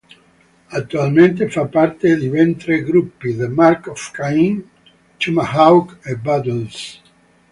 [0.71, 4.67] Attualmente fa parte di ben tre gruppi: The Mark of Cain,
[5.17, 6.99] Tomahawk e Battles.